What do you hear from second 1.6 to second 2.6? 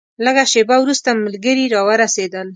راورسېدل.